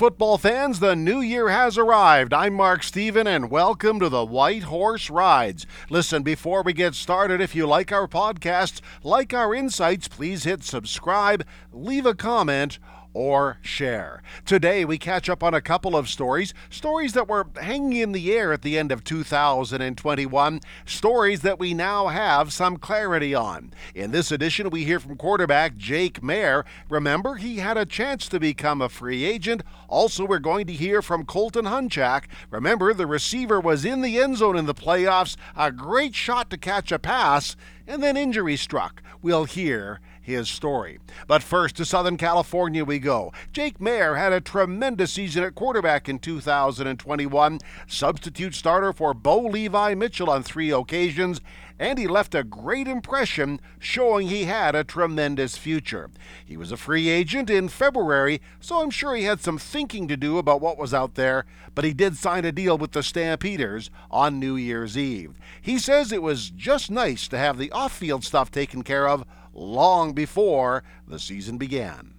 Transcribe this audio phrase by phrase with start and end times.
[0.00, 2.32] football fans, the new year has arrived.
[2.32, 5.66] I'm Mark Steven, and welcome to the White Horse Rides.
[5.90, 10.64] Listen, before we get started, if you like our podcasts, like our insights, please hit
[10.64, 12.78] subscribe, leave a comment,
[13.12, 14.22] or share.
[14.46, 18.32] Today, we catch up on a couple of stories, stories that were hanging in the
[18.32, 23.72] air at the end of 2021, stories that we now have some clarity on.
[23.94, 26.64] In this edition, we hear from quarterback Jake Maier.
[26.88, 29.62] Remember, he had a chance to become a free agent.
[29.88, 32.24] Also, we're going to hear from Colton Hunchak.
[32.50, 36.56] Remember, the receiver was in the end zone in the playoffs, a great shot to
[36.56, 39.02] catch a pass, and then injury struck.
[39.20, 40.98] We'll hear his story.
[41.26, 43.32] But first, to Southern California we go.
[43.52, 49.94] Jake Maier had a tremendous season at quarterback in 2021, substitute starter for Bo Levi
[49.94, 51.40] Mitchell on three occasions,
[51.78, 56.10] and he left a great impression showing he had a tremendous future.
[56.44, 60.16] He was a free agent in February, so I'm sure he had some thinking to
[60.16, 63.90] do about what was out there, but he did sign a deal with the Stampeders
[64.10, 65.38] on New Year's Eve.
[65.62, 69.24] He says it was just nice to have the off field stuff taken care of
[69.60, 72.14] long before the season began.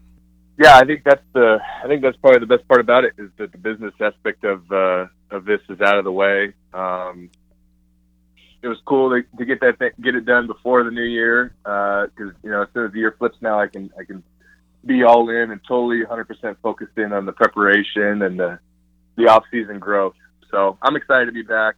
[0.58, 1.58] Yeah, I think that's the.
[1.84, 4.72] I think that's probably the best part about it is that the business aspect of
[4.72, 6.54] uh, of this is out of the way.
[6.74, 7.32] Um,
[8.62, 12.12] it was cool to, to get that get it done before the new year because
[12.20, 14.24] uh, you know as soon as the year flips now, I can I can
[14.86, 18.60] be all in and totally 100% focused in on the preparation and the
[19.16, 20.16] the off season growth.
[20.52, 21.76] So I'm excited to be back.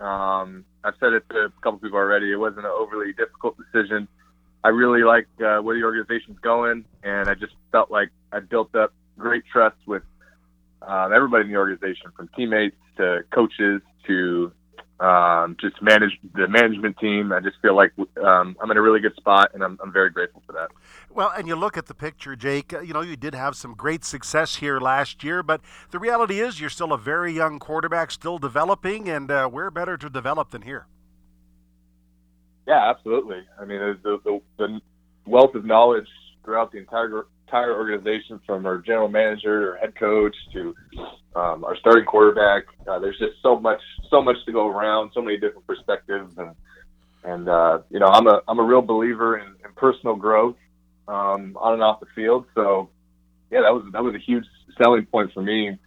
[0.00, 2.32] Um, I've said it to a couple people already.
[2.32, 4.08] It wasn't an overly difficult decision.
[4.64, 8.74] I really like uh, where the organization's going, and I just felt like I built
[8.74, 10.02] up great trust with
[10.80, 14.52] um, everybody in the organization, from teammates to coaches to
[15.00, 17.30] um, just manage the management team.
[17.30, 17.92] I just feel like
[18.22, 20.70] um, I'm in a really good spot, and I'm, I'm very grateful for that.
[21.10, 22.72] Well, and you look at the picture, Jake.
[22.72, 25.60] Uh, you know, you did have some great success here last year, but
[25.90, 29.98] the reality is you're still a very young quarterback, still developing, and uh, where better
[29.98, 30.86] to develop than here?
[32.66, 33.42] Yeah, absolutely.
[33.60, 34.80] I mean, the, the, the
[35.26, 36.08] wealth of knowledge
[36.44, 40.74] throughout the entire entire organization, from our general manager or head coach to
[41.36, 42.64] um, our starting quarterback.
[42.88, 43.80] Uh, there's just so much,
[44.10, 46.54] so much to go around, so many different perspectives, and
[47.22, 50.56] and uh, you know, I'm a I'm a real believer in, in personal growth
[51.06, 52.46] um, on and off the field.
[52.54, 52.90] So
[53.50, 54.44] yeah, that was that was a huge
[54.82, 55.78] selling point for me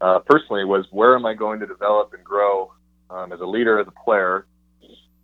[0.00, 0.64] uh, personally.
[0.64, 2.72] Was where am I going to develop and grow
[3.08, 4.46] um, as a leader, as a player,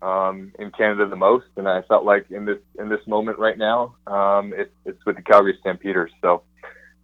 [0.02, 3.58] um, in Canada the most, and I felt like in this in this moment right
[3.58, 6.12] now, um, it, it's with the Calgary Stampeders.
[6.22, 6.42] So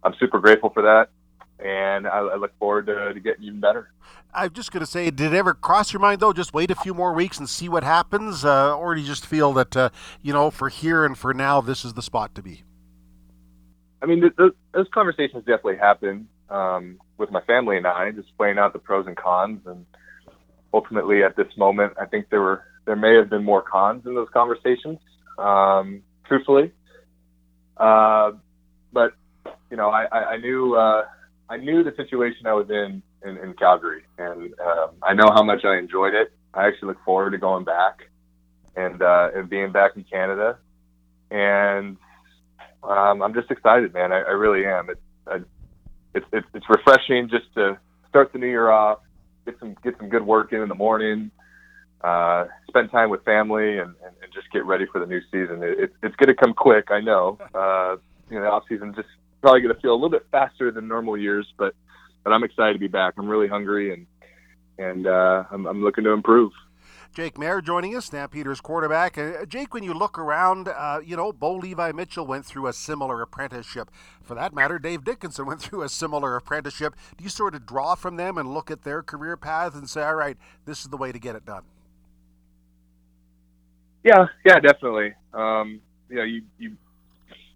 [0.03, 1.09] I'm super grateful for that,
[1.59, 3.91] and I, I look forward to, to, getting even better.
[4.33, 6.31] I'm just going to say, did it ever cross your mind though?
[6.31, 9.25] Just wait a few more weeks and see what happens, uh, or do you just
[9.25, 9.89] feel that uh,
[10.21, 12.63] you know, for here and for now, this is the spot to be?
[14.01, 18.35] I mean, th- th- those conversations definitely happen um, with my family and I, just
[18.37, 19.85] playing out the pros and cons, and
[20.73, 24.15] ultimately at this moment, I think there were there may have been more cons in
[24.15, 24.99] those conversations,
[25.37, 26.71] um, truthfully.
[27.77, 28.31] Uh,
[28.93, 29.13] but
[29.69, 31.05] you know, I, I, I knew uh,
[31.49, 35.43] I knew the situation I was in in, in Calgary, and um, I know how
[35.43, 36.31] much I enjoyed it.
[36.53, 38.09] I actually look forward to going back
[38.75, 40.57] and uh, and being back in Canada,
[41.31, 41.97] and
[42.83, 44.11] um, I'm just excited, man.
[44.13, 44.89] I, I really am.
[44.89, 45.39] It's, I,
[46.13, 47.77] it's it's it's refreshing just to
[48.09, 48.99] start the new year off,
[49.45, 51.31] get some get some good work in in the morning,
[52.01, 55.63] uh, spend time with family and, and, and, just get ready for the new season.
[55.63, 57.37] It, it, it's going to come quick, I know.
[57.55, 57.97] Uh,
[58.29, 59.07] you know, off season just
[59.41, 61.75] probably going to feel a little bit faster than normal years, but
[62.23, 63.13] but I'm excited to be back.
[63.17, 64.07] I'm really hungry and
[64.77, 66.51] and uh, I'm, I'm looking to improve.
[67.13, 69.17] Jake Maier joining us, Snap Stampeders quarterback.
[69.17, 72.73] Uh, Jake, when you look around, uh, you know, Bo Levi Mitchell went through a
[72.73, 73.89] similar apprenticeship.
[74.21, 76.93] For that matter, Dave Dickenson went through a similar apprenticeship.
[77.17, 80.03] Do you sort of draw from them and look at their career path and say,
[80.03, 81.63] all right, this is the way to get it done?
[84.05, 85.15] Yeah, yeah, definitely.
[85.33, 86.77] Um, you know, you you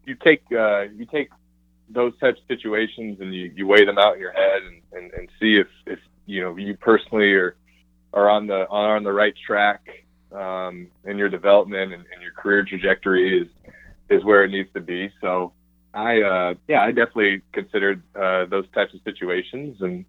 [0.06, 1.30] you take uh, you take
[1.92, 5.14] those types of situations and you, you weigh them out in your head and, and,
[5.14, 7.56] and see if, if you know you personally are
[8.14, 9.88] are on the are on the right track
[10.32, 13.48] um, in your development and, and your career trajectory is
[14.10, 15.12] is where it needs to be.
[15.22, 15.54] So
[15.94, 20.04] I uh, yeah I definitely considered uh, those types of situations and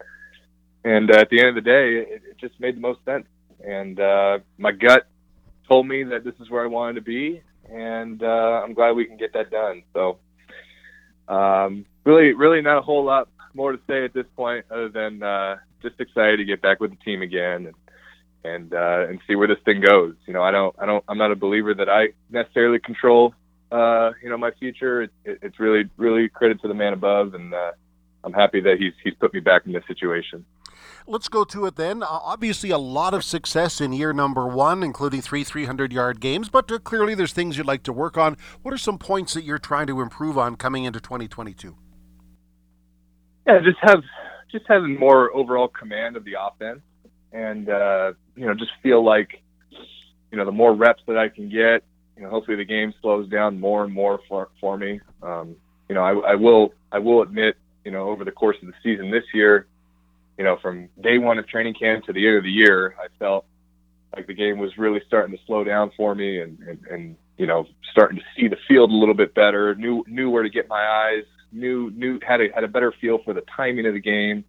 [0.83, 3.27] and uh, at the end of the day it, it just made the most sense
[3.63, 5.07] and uh, my gut
[5.71, 7.41] told me that this is where I wanted to be,
[7.71, 9.83] and uh, I'm glad we can get that done.
[9.93, 10.19] So,
[11.33, 15.23] um, really, really not a whole lot more to say at this point, other than
[15.23, 17.75] uh, just excited to get back with the team again and
[18.43, 20.15] and uh, and see where this thing goes.
[20.27, 23.33] You know, I don't, I don't, I'm not a believer that I necessarily control,
[23.71, 25.03] uh, you know, my future.
[25.03, 27.71] It, it, it's really, really credit to the man above, and uh,
[28.25, 30.43] I'm happy that he's he's put me back in this situation.
[31.07, 32.03] Let's go to it then.
[32.03, 36.49] Uh, obviously, a lot of success in year number one, including three 300 yard games,
[36.49, 38.37] but uh, clearly there's things you'd like to work on.
[38.61, 41.75] What are some points that you're trying to improve on coming into 2022?
[43.47, 44.03] Yeah, just have
[44.51, 46.81] just having more overall command of the offense,
[47.31, 49.41] and uh, you know, just feel like
[50.31, 51.83] you know the more reps that I can get,
[52.15, 54.99] you know, hopefully the game slows down more and more for for me.
[55.23, 55.55] Um,
[55.89, 58.73] you know, I, I will I will admit, you know, over the course of the
[58.83, 59.67] season this year,
[60.37, 63.07] you know, from day one of training camp to the end of the year, I
[63.19, 63.45] felt
[64.15, 67.47] like the game was really starting to slow down for me, and and, and you
[67.47, 69.75] know, starting to see the field a little bit better.
[69.75, 71.23] Knew knew where to get my eyes.
[71.51, 74.43] Knew knew had a had a better feel for the timing of the game.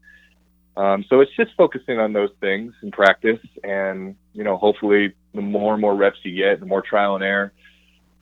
[0.76, 5.42] Um, so it's just focusing on those things in practice, and you know, hopefully, the
[5.42, 7.52] more and more reps you get, the more trial and error,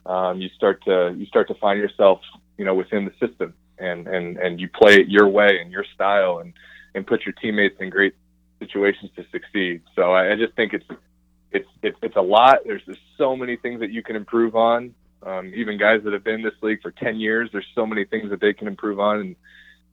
[0.07, 2.21] um, you start to you start to find yourself,
[2.59, 5.85] you know, within the system, and and and you play it your way and your
[5.95, 6.53] style, and
[6.95, 8.15] and put your teammates in great
[8.59, 9.83] situations to succeed.
[9.97, 10.87] So I, I just think it's
[11.53, 12.59] it's it's it's a lot.
[12.65, 14.95] There's just so many things that you can improve on.
[15.23, 18.07] Um, even guys that have been in this league for 10 years, there's so many
[18.07, 19.21] things that they can improve on.
[19.21, 19.37] And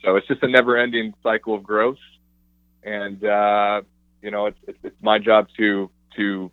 [0.03, 1.97] so it's just a never ending cycle of growth
[2.87, 3.81] and uh,
[4.21, 6.51] you know it's, it's, it's my job to to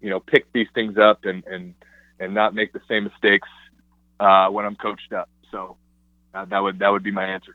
[0.00, 1.74] you know pick these things up and and
[2.18, 3.48] and not make the same mistakes
[4.20, 5.28] uh, when I'm coached up.
[5.50, 5.76] So
[6.36, 7.54] uh, that would that would be my answer.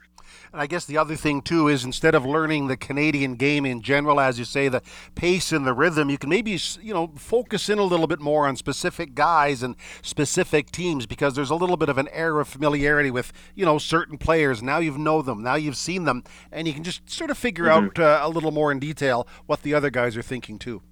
[0.52, 3.80] And I guess the other thing too is instead of learning the Canadian game in
[3.80, 4.82] general, as you say, the
[5.14, 8.46] pace and the rhythm, you can maybe you know focus in a little bit more
[8.46, 12.48] on specific guys and specific teams because there's a little bit of an air of
[12.48, 14.62] familiarity with you know certain players.
[14.62, 17.66] Now you've know them, now you've seen them, and you can just sort of figure
[17.66, 17.86] mm-hmm.
[17.86, 20.82] out uh, a little more in detail what the other guys are thinking too.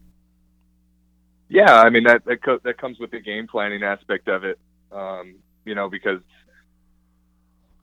[1.49, 4.59] Yeah, I mean that that, co- that comes with the game planning aspect of it.
[4.93, 6.21] Um, you know, because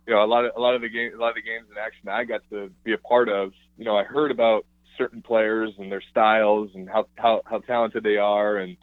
[0.07, 1.67] you know, a lot of a lot of the game, a lot of the games
[1.69, 3.51] in action I got to be a part of.
[3.77, 4.65] You know, I heard about
[4.97, 8.77] certain players and their styles and how how how talented they are, and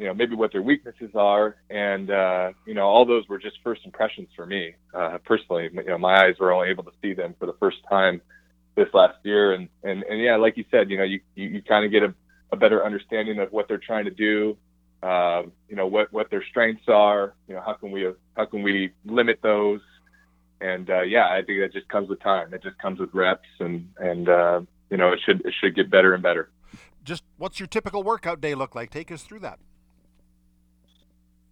[0.00, 3.56] you know maybe what their weaknesses are, and uh, you know all those were just
[3.62, 5.70] first impressions for me uh, personally.
[5.72, 8.20] You know, my eyes were only able to see them for the first time
[8.74, 11.62] this last year, and and and yeah, like you said, you know, you you, you
[11.62, 12.12] kind of get a,
[12.50, 14.56] a better understanding of what they're trying to do.
[15.04, 17.34] Uh, you know what what their strengths are.
[17.46, 19.80] You know how can we how can we limit those
[20.60, 22.52] and uh, yeah, I think that just comes with time.
[22.54, 24.60] It just comes with reps, and and uh,
[24.90, 26.50] you know it should it should get better and better.
[27.04, 28.90] Just what's your typical workout day look like?
[28.90, 29.58] Take us through that.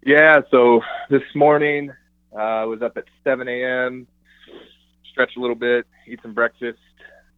[0.04, 1.90] Yeah, so this morning
[2.32, 4.06] uh, I was up at 7 a.m.
[5.10, 6.78] Stretch a little bit, eat some breakfast,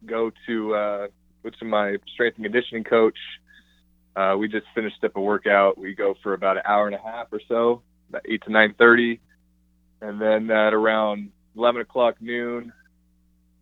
[0.05, 1.07] go to uh,
[1.43, 3.17] go to my strength and conditioning coach.
[4.15, 5.77] Uh, we just finished up a workout.
[5.77, 8.75] We go for about an hour and a half or so, about eight to nine
[8.77, 9.21] thirty,
[10.01, 12.71] and then at around 11 o'clock noon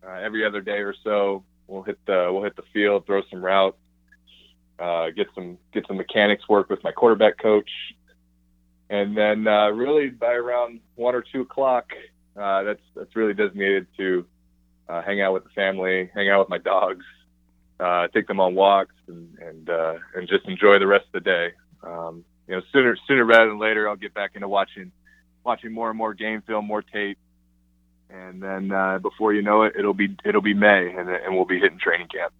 [0.06, 1.42] uh, every other day or so.
[1.66, 3.76] We'll hit the we'll hit the field, throw some routes,
[4.78, 7.68] uh, get some get some mechanics work with my quarterback coach,
[8.88, 11.86] and then uh, really by around one or two o'clock,
[12.40, 14.24] uh, that's that's really designated to
[14.88, 17.04] uh, hang out with the family, hang out with my dogs,
[17.80, 19.68] uh, take them on walks, and and
[20.14, 21.48] and just enjoy the rest of the day.
[21.82, 24.92] Um, you know, sooner sooner rather than later, I'll get back into watching
[25.44, 27.18] watching more and more game film, more tape,
[28.10, 31.44] and then uh, before you know it, it'll be it'll be May, and, and we'll
[31.44, 32.32] be hitting training camp.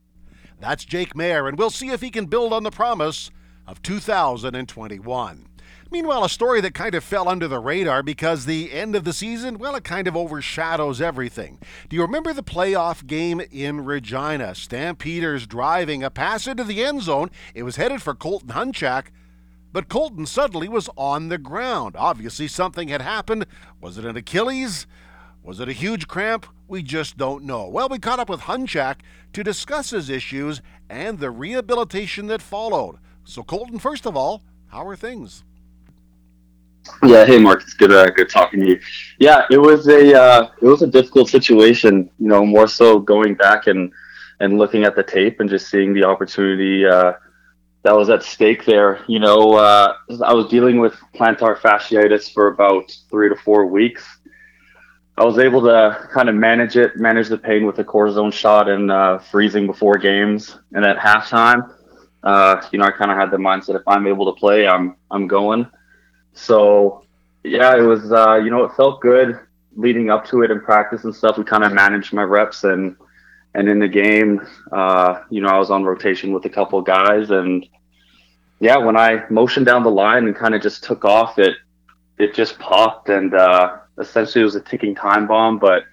[0.60, 3.30] That's Jake Maier, and we'll see if he can build on the promise
[3.66, 5.48] of 2021.
[5.90, 9.12] Meanwhile, a story that kind of fell under the radar because the end of the
[9.14, 11.58] season, well, it kind of overshadows everything.
[11.88, 14.54] Do you remember the playoff game in Regina?
[14.54, 17.30] Stampeders driving a pass into the end zone.
[17.54, 19.06] It was headed for Colton Hunchak,
[19.72, 21.94] but Colton suddenly was on the ground.
[21.96, 23.46] Obviously, something had happened.
[23.80, 24.86] Was it an Achilles?
[25.48, 26.46] Was it a huge cramp?
[26.68, 27.68] We just don't know.
[27.68, 28.96] Well, we caught up with Hunchak
[29.32, 32.98] to discuss his issues and the rehabilitation that followed.
[33.24, 35.44] So, Colton, first of all, how are things?
[37.02, 38.80] Yeah, hey Mark, it's good, uh, good talking to you.
[39.20, 42.10] Yeah, it was a uh, it was a difficult situation.
[42.18, 43.90] You know, more so going back and
[44.40, 47.14] and looking at the tape and just seeing the opportunity uh,
[47.84, 49.02] that was at stake there.
[49.06, 54.04] You know, uh, I was dealing with plantar fasciitis for about three to four weeks,
[55.18, 58.68] I was able to kind of manage it, manage the pain with a cortisone shot
[58.68, 60.56] and uh, freezing before games.
[60.72, 61.74] And at halftime,
[62.22, 64.96] uh, you know, I kind of had the mindset if I'm able to play, I'm
[65.10, 65.66] I'm going.
[66.34, 67.04] So
[67.42, 69.40] yeah, it was uh, you know it felt good
[69.76, 71.36] leading up to it in practice and stuff.
[71.36, 72.94] We kind of managed my reps and
[73.54, 77.30] and in the game, uh, you know, I was on rotation with a couple guys
[77.30, 77.66] and
[78.60, 81.56] yeah, when I motioned down the line and kind of just took off, it
[82.18, 85.84] it just popped and uh, essentially it was a ticking time bomb, but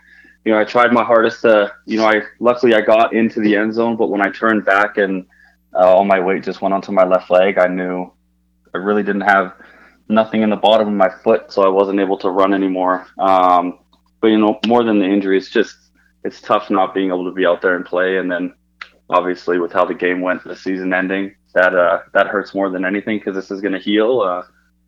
[0.44, 3.56] you know, I tried my hardest to, you know, I luckily I got into the
[3.56, 5.26] end zone, but when I turned back and
[5.74, 8.12] uh, all my weight just went onto my left leg, I knew
[8.74, 9.54] I really didn't have
[10.08, 13.08] nothing in the bottom of my foot, so I wasn't able to run anymore.
[13.18, 13.80] Um,
[14.22, 15.76] but you know, more than the injury, it's just
[16.24, 18.54] it's tough not being able to be out there and play, and then
[19.10, 22.86] obviously with how the game went, the season ending, that uh, that hurts more than
[22.86, 24.22] anything because this is going to heal.
[24.22, 24.44] Uh,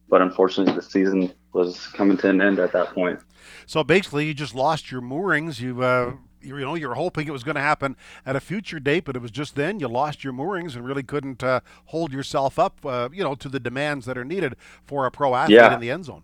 [0.10, 3.20] but unfortunately, the season was coming to an end at that point.
[3.66, 5.62] So basically, you just lost your moorings.
[5.62, 7.96] You, uh, you, know, you're hoping it was going to happen
[8.26, 11.04] at a future date, but it was just then you lost your moorings and really
[11.04, 15.06] couldn't uh, hold yourself up, uh, you know, to the demands that are needed for
[15.06, 15.74] a pro athlete yeah.
[15.74, 16.24] in the end zone.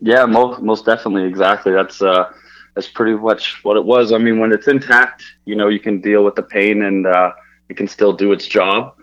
[0.00, 1.72] Yeah, most most definitely, exactly.
[1.72, 2.32] That's uh,
[2.74, 4.12] that's pretty much what it was.
[4.12, 7.32] I mean, when it's intact, you know, you can deal with the pain and uh,
[7.68, 8.96] it can still do its job.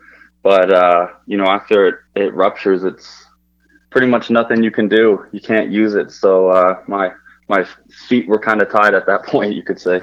[0.44, 3.21] But uh, you know, after it, it ruptures, it's
[3.92, 5.26] pretty much nothing you can do.
[5.32, 6.12] You can't use it.
[6.12, 7.12] So uh, my
[7.48, 7.66] my
[8.08, 10.02] feet were kind of tied at that point, you could say.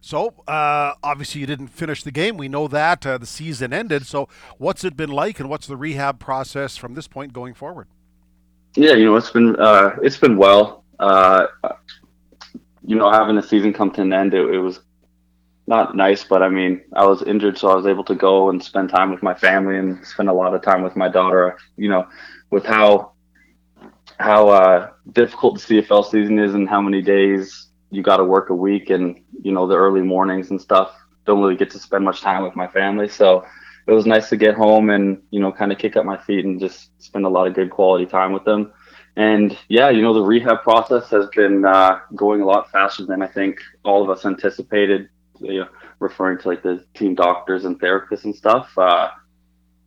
[0.00, 2.38] So uh, obviously you didn't finish the game.
[2.38, 4.06] We know that uh, the season ended.
[4.06, 7.86] So what's it been like, and what's the rehab process from this point going forward?
[8.76, 10.84] Yeah, you know it's been uh, it's been well.
[10.98, 11.46] Uh,
[12.84, 14.80] you know, having the season come to an end, it, it was
[15.66, 18.62] not nice, but I mean, I was injured, so I was able to go and
[18.62, 21.58] spend time with my family and spend a lot of time with my daughter.
[21.76, 22.08] You know,
[22.50, 23.12] with how
[24.18, 28.50] how uh, difficult the CFL season is and how many days you got to work
[28.50, 30.94] a week and you know the early mornings and stuff.
[31.26, 33.44] Don't really get to spend much time with my family, so
[33.86, 36.44] it was nice to get home and you know kind of kick up my feet
[36.44, 38.72] and just spend a lot of good quality time with them.
[39.16, 43.22] And yeah, you know the rehab process has been uh, going a lot faster than
[43.22, 45.08] I think all of us anticipated.
[45.40, 45.68] You know,
[46.00, 48.76] referring to like the team doctors and therapists and stuff.
[48.76, 49.10] Uh,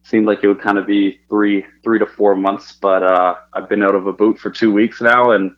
[0.04, 3.70] seemed like it would kind of be three three to four months, but uh, I've
[3.70, 5.56] been out of a boot for two weeks now and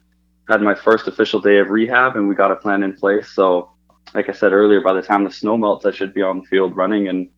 [0.47, 3.29] had my first official day of rehab, and we got a plan in place.
[3.29, 3.71] So,
[4.13, 6.45] like I said earlier, by the time the snow melts, I should be on the
[6.45, 7.29] field running and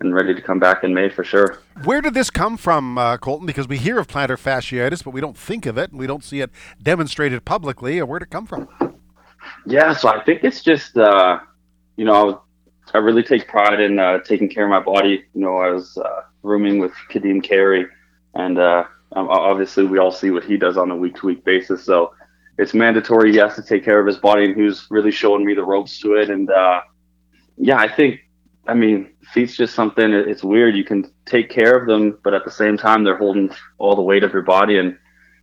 [0.00, 1.58] and ready to come back in May for sure.
[1.84, 3.46] Where did this come from, uh, Colton?
[3.46, 6.22] Because we hear of plantar fasciitis, but we don't think of it, and we don't
[6.22, 6.50] see it
[6.82, 8.02] demonstrated publicly.
[8.02, 8.68] Where did it come from?
[9.64, 11.38] Yeah, so I think it's just, uh,
[11.96, 12.45] you know, I
[12.94, 15.24] really take pride in uh, taking care of my body.
[15.34, 17.86] You know, I was uh, rooming with Kadeem Carey,
[18.34, 21.44] and uh, um, obviously we all see what he does on a week to week
[21.44, 21.84] basis.
[21.84, 22.14] So
[22.58, 23.32] it's mandatory.
[23.32, 25.64] He has to take care of his body, and he was really showing me the
[25.64, 26.30] ropes to it.
[26.30, 26.80] And uh,
[27.58, 28.20] yeah, I think,
[28.66, 30.12] I mean, feet's just something.
[30.12, 30.74] It's weird.
[30.74, 34.02] You can take care of them, but at the same time, they're holding all the
[34.02, 34.78] weight of your body.
[34.78, 34.96] And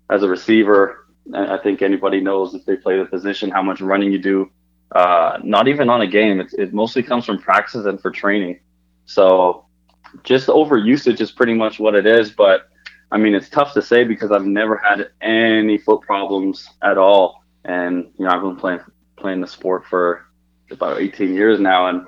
[0.09, 4.11] as a receiver, I think anybody knows if they play the position how much running
[4.11, 4.51] you do.
[4.93, 6.39] Uh, not even on a game.
[6.39, 8.59] It, it mostly comes from practices and for training.
[9.05, 9.65] So
[10.23, 12.31] just over usage is pretty much what it is.
[12.31, 12.69] But
[13.11, 17.43] I mean, it's tough to say because I've never had any foot problems at all,
[17.65, 18.79] and you know, I've been playing
[19.15, 20.25] playing the sport for
[20.71, 22.05] about 18 years now, and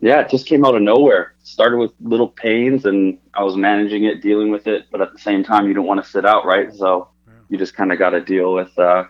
[0.00, 1.34] yeah, it just came out of nowhere.
[1.42, 5.18] Started with little pains, and I was managing it, dealing with it, but at the
[5.18, 6.72] same time, you don't want to sit out, right?
[6.74, 7.08] So
[7.48, 9.04] you just kind of got to deal with uh,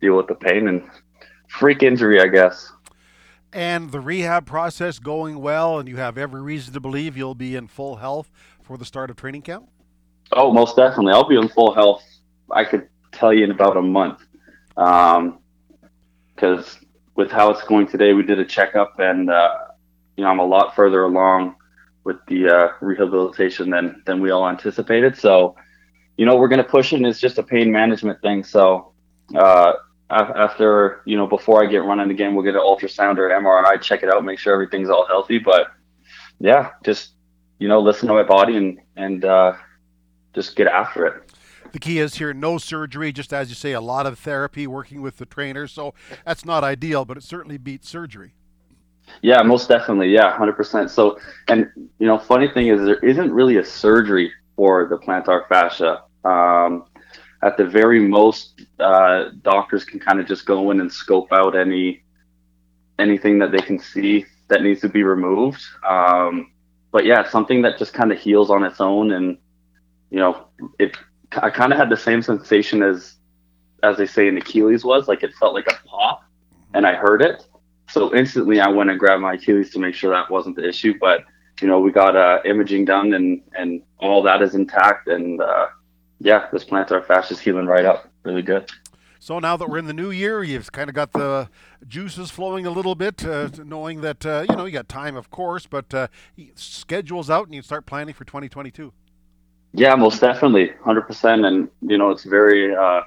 [0.00, 0.88] deal with the pain and
[1.58, 2.72] freak injury, I guess
[3.52, 7.54] and the rehab process going well, and you have every reason to believe you'll be
[7.54, 8.30] in full health
[8.62, 9.68] for the start of training camp?
[10.32, 11.12] Oh, most definitely.
[11.12, 12.02] I'll be in full health.
[12.50, 14.20] I could tell you in about a month.
[14.74, 19.58] Because um, with how it's going today, we did a checkup, and uh,
[20.16, 21.56] you know I'm a lot further along
[22.04, 25.18] with the uh, rehabilitation than than we all anticipated.
[25.18, 25.54] So,
[26.16, 28.44] you know, we're going to push it, and it's just a pain management thing.
[28.44, 28.92] So,
[29.34, 29.74] uh,
[30.10, 33.80] after you know before I get running again, we'll get an ultrasound or an MRI,
[33.80, 35.38] check it out, make sure everything's all healthy.
[35.38, 35.68] But
[36.38, 37.12] yeah, just
[37.58, 39.54] you know listen to my body and and uh,
[40.34, 41.32] just get after it.
[41.72, 45.00] The key is here no surgery, just as you say, a lot of therapy, working
[45.00, 45.66] with the trainer.
[45.66, 45.94] So
[46.24, 48.34] that's not ideal, but it certainly beats surgery.
[49.22, 50.10] Yeah, most definitely.
[50.10, 50.90] Yeah, hundred percent.
[50.90, 51.18] So,
[51.48, 56.02] and you know, funny thing is, there isn't really a surgery for the plantar fascia.
[56.24, 56.84] Um,
[57.42, 61.56] at the very most, uh, doctors can kind of just go in and scope out
[61.56, 62.02] any
[62.98, 65.62] anything that they can see that needs to be removed.
[65.88, 66.52] Um,
[66.92, 69.38] but yeah, something that just kind of heals on its own, and
[70.10, 70.96] you know, it.
[71.32, 73.16] I kind of had the same sensation as
[73.82, 76.22] as they say in Achilles was like it felt like a pop,
[76.74, 77.46] and I heard it.
[77.88, 80.94] So instantly, I went and grabbed my Achilles to make sure that wasn't the issue.
[81.00, 81.24] But
[81.60, 85.66] you know, we got uh, imaging done, and and all that is intact, and uh,
[86.22, 88.08] yeah, this plantar fascia is healing right up.
[88.22, 88.70] Really good.
[89.18, 91.48] So now that we're in the new year, you've kind of got the
[91.86, 95.30] juices flowing a little bit, uh, knowing that uh, you know you got time, of
[95.30, 96.08] course, but uh,
[96.56, 98.92] schedules out and you start planning for 2022.
[99.74, 101.44] Yeah, most definitely, hundred percent.
[101.44, 103.02] And you know, it's very, uh,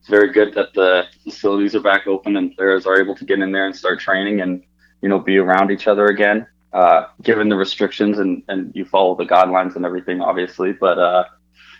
[0.00, 3.38] it's very good that the facilities are back open and players are able to get
[3.38, 4.62] in there and start training and
[5.02, 6.46] you know be around each other again.
[6.72, 11.24] Uh, given the restrictions and and you follow the guidelines and everything, obviously, but uh,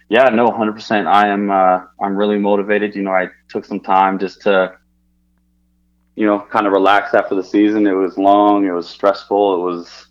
[0.08, 1.06] yeah, no, 100%.
[1.06, 1.50] I am.
[1.50, 2.94] Uh, I'm really motivated.
[2.94, 4.76] You know, I took some time just to,
[6.14, 7.86] you know, kind of relax after the season.
[7.86, 8.66] It was long.
[8.66, 9.54] It was stressful.
[9.54, 10.06] It was,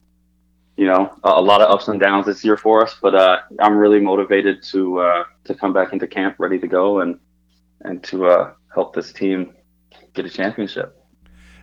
[0.78, 2.96] you know, a, a lot of ups and downs this year for us.
[3.02, 7.02] But uh, I'm really motivated to uh, to come back into camp ready to go
[7.02, 7.20] and
[7.82, 9.54] and to uh, help this team
[10.14, 11.03] get a championship.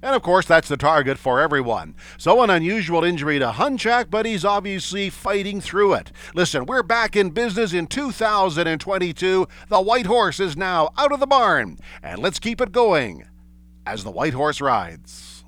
[0.02, 1.94] And of course, that's the target for everyone.
[2.16, 6.12] So, an unusual injury to Hunchak, but he's obviously fighting through it.
[6.34, 9.48] Listen, we're back in business in 2022.
[9.68, 11.78] The White Horse is now out of the barn.
[12.02, 13.24] And let's keep it going
[13.86, 15.44] as the White Horse rides.